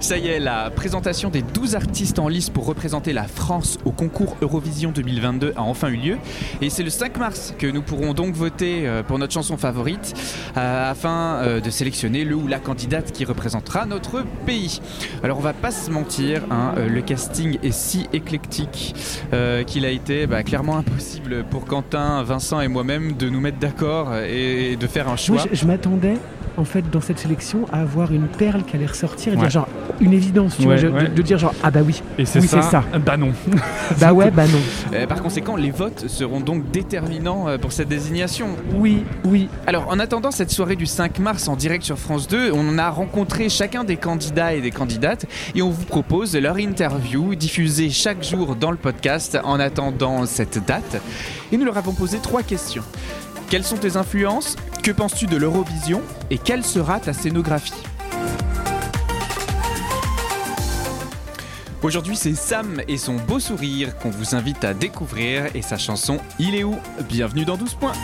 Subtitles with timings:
[0.00, 3.90] Ça y est, la présentation des 12 artistes en lice pour représenter la France au
[3.90, 6.18] concours Eurovision 2022 a enfin eu lieu.
[6.62, 10.14] Et c'est le 5 mars que nous pourrons donc voter euh, pour notre chanson favorite
[10.56, 14.80] euh, afin euh, de sélectionner le ou la candidate qui représentera notre pays.
[15.24, 18.94] Alors on va pas se mentir, hein, le casting est si éclectique
[19.66, 24.14] qu'il a été bah, clairement impossible pour Quentin, Vincent et moi-même de nous mettre d'accord
[24.16, 25.44] et de faire un choix.
[25.52, 26.14] je m'attendais
[26.58, 29.68] en fait dans cette sélection à avoir une perle qui allait ressortir et dire genre
[30.00, 33.32] une évidence, tu vois, De, dire genre ah bah oui, et c'est ça, bah non.
[34.00, 34.58] bah ouais, bah non.
[34.94, 38.48] Euh, par conséquent, les votes seront donc déterminants euh, pour cette désignation.
[38.74, 39.48] Oui, oui.
[39.66, 42.88] Alors en attendant cette soirée du 5 mars en direct sur France 2, on a
[42.88, 48.24] rencontré chacun des candidats et des candidates et on vous propose leur interview diffusée chaque
[48.24, 51.00] jour dans le podcast en attendant cette date.
[51.52, 52.84] Et nous leur avons posé trois questions.
[53.50, 54.56] Quelles sont tes influences?
[54.82, 56.02] Que penses-tu de l'Eurovision?
[56.28, 57.72] Et quelle sera ta scénographie?
[61.82, 66.18] Aujourd'hui, c'est Sam et son beau sourire qu'on vous invite à découvrir et sa chanson
[66.38, 66.76] Il est où?
[67.08, 67.94] Bienvenue dans 12 points.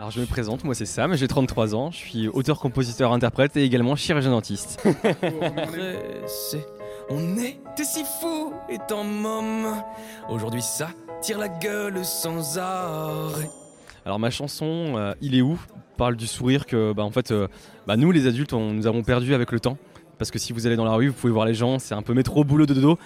[0.00, 3.58] Alors je me présente, moi c'est Sam, j'ai 33 ans, je suis auteur, compositeur, interprète
[3.58, 4.82] et également chirurgien dentiste.
[7.10, 9.66] On était si fou étant môme,
[10.30, 10.88] aujourd'hui ça
[11.20, 13.50] tire la gueule sans arrêt.
[14.06, 15.60] Alors ma chanson euh, Il est où
[15.98, 17.46] parle du sourire que bah, en fait euh,
[17.86, 19.76] bah, nous les adultes on, nous avons perdu avec le temps
[20.20, 22.02] parce que si vous allez dans la rue vous pouvez voir les gens c'est un
[22.02, 22.98] peu métro boulot de dodo.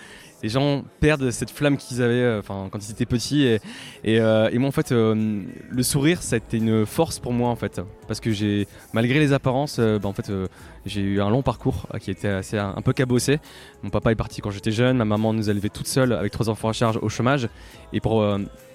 [0.42, 3.60] Les gens perdent cette flamme qu'ils avaient euh, quand ils étaient petits et,
[4.02, 7.50] et, euh, moi en fait euh, le sourire ça a été une force pour moi
[7.50, 7.80] en fait.
[8.08, 10.30] Parce que j'ai malgré les apparences bah, en fait
[10.86, 13.38] j'ai eu un long parcours qui était assez un, peu cabossé.
[13.84, 16.32] Mon papa est parti quand j'étais jeune ma maman nous a élevés toute seule avec
[16.32, 17.48] trois enfants à charge au chômage.
[17.92, 18.26] Et pour,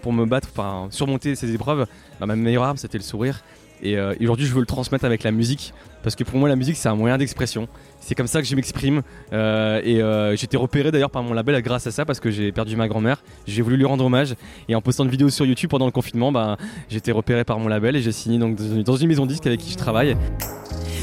[0.01, 1.87] pour me battre enfin surmonter ces épreuves
[2.21, 3.43] bah, ma meilleure arme c'était le sourire
[3.83, 6.77] et, aujourd'hui je veux le transmettre avec la musique parce que pour moi la musique
[6.77, 7.67] c'est un moyen d'expression.
[7.99, 9.02] C'est comme ça que je m'exprime.
[9.33, 12.31] Euh, et euh, j'ai été repéré d'ailleurs par mon label grâce à ça parce que
[12.31, 13.21] j'ai perdu ma grand-mère.
[13.45, 14.36] J'ai voulu lui rendre hommage.
[14.67, 16.58] Et en postant une vidéo sur YouTube pendant le confinement bah,
[16.89, 19.59] j'ai été repéré par mon label et j'ai signé donc dans une maison disque avec
[19.59, 20.15] qui je travaille.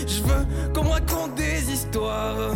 [0.06, 2.54] Je veux qu'on me raconte des histoires.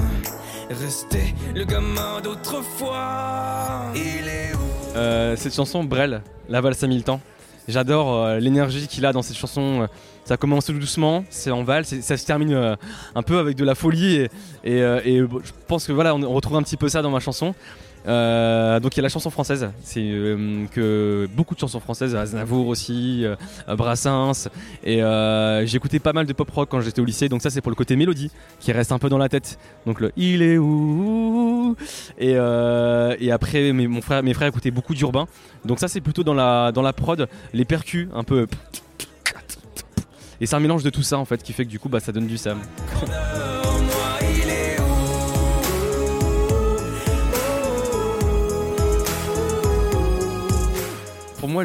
[0.70, 3.86] Rester le gamin d'autrefois.
[3.94, 4.96] Il est où?
[4.96, 7.20] Euh, cette chanson Brel la valse à mille temps
[7.70, 9.88] j'adore l'énergie qu'il a dans cette chanson
[10.30, 12.76] ça commence tout doucement, c'est en valse, ça se termine euh,
[13.16, 14.28] un peu avec de la folie et,
[14.64, 17.52] euh, je pense que voilà, on retrouve un petit peu ça dans ma chanson.
[18.06, 22.68] Euh, donc il y a la chanson française, c'est que beaucoup de chansons françaises, Aznavour
[22.68, 23.24] aussi,
[23.68, 24.48] Brassens,
[24.84, 25.00] et
[25.74, 27.76] écouté pas mal de pop rock quand j'étais au lycée, donc ça c'est pour le
[27.76, 29.58] côté mélodie qui reste un peu dans la tête.
[29.86, 31.76] Donc le il est où?
[32.18, 35.26] Et, après mes, mon mes frères écoutaient beaucoup d'urbain,
[35.64, 38.46] donc ça c'est plutôt dans la dans la prod, les percus un peu.
[40.40, 42.00] Et c'est un mélange de tout ça en fait qui fait que du coup bah,
[42.00, 42.58] ça donne du Sam.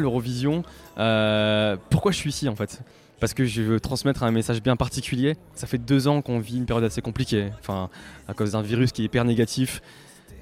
[0.00, 0.62] l'Eurovision,
[0.98, 2.80] euh, pourquoi je suis ici en fait?
[3.20, 5.36] Parce que je veux transmettre un message bien particulier.
[5.54, 7.88] Ça fait deux ans qu'on vit une période assez compliquée, enfin,
[8.28, 9.80] à cause d'un virus qui est hyper négatif,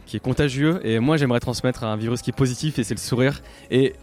[0.06, 0.80] qui est contagieux.
[0.84, 3.42] Et moi, j'aimerais transmettre un virus qui est positif, et c'est le sourire.
[3.70, 3.94] Et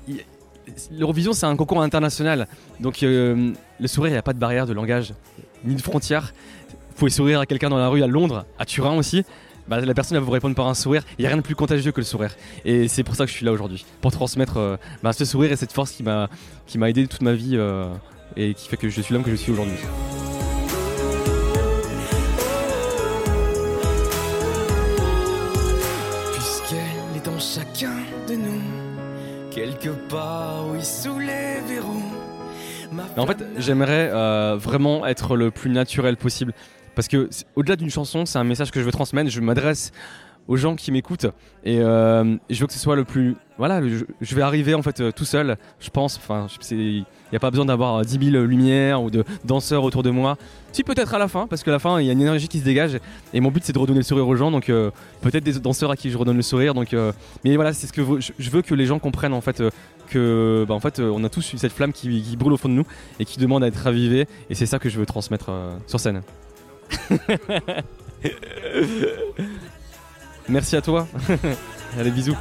[0.91, 2.47] l'Eurovision, c'est un concours international.
[2.79, 5.13] Donc, euh, le sourire, il n'y a pas de barrière de langage,
[5.65, 6.33] ni de frontière.
[6.69, 9.25] Vous pouvez sourire à quelqu'un dans la rue à Londres, à Turin aussi.
[9.67, 11.03] Bah, la personne va vous répondre par un sourire.
[11.17, 12.35] Il n'y a rien de plus contagieux que le sourire.
[12.65, 13.85] Et c'est pour ça que je suis là aujourd'hui.
[14.01, 16.29] Pour transmettre euh, bah, ce sourire et cette force qui m'a,
[16.67, 17.93] qui m'a aidé toute ma vie euh,
[18.35, 19.77] et qui fait que je suis l'homme que je suis aujourd'hui.
[26.33, 27.95] Puisqu'elle est dans chacun
[28.27, 28.61] de nous,
[29.51, 32.21] quelque part, oui, sous les verrous
[33.17, 36.53] en fait, j'aimerais euh, vraiment être le plus naturel possible.
[36.95, 39.29] Parce que au-delà d'une chanson, c'est un message que je veux transmettre.
[39.29, 39.91] Je m'adresse
[40.47, 41.27] aux gens qui m'écoutent
[41.63, 43.79] et euh, je veux que ce soit le plus voilà
[44.21, 47.51] je, vais arriver en fait euh, tout seul je pense enfin il n'y a pas
[47.51, 50.37] besoin d'avoir 10 000 lumières ou de danseurs autour de moi
[50.71, 52.57] si peut-être à la fin parce que la fin il y a une énergie qui
[52.57, 52.97] se dégage
[53.33, 55.95] et mon but c'est de redonner le sourire aux gens donc peut-être des danseurs à
[55.95, 56.95] qui je redonne le sourire donc
[57.45, 59.61] mais voilà c'est ce que je, veux que les gens comprennent en fait
[60.11, 62.85] que bah, en fait, on a tous cette flamme qui, brûle au fond de nous
[63.19, 64.27] et qui demande à être ravivée.
[64.49, 66.21] Et c'est ça que je veux transmettre euh, sur scène.
[70.49, 71.07] Merci à toi.
[71.99, 72.37] Allez, bisous.